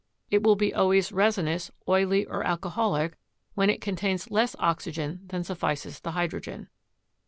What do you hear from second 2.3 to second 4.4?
alcoholic when it contains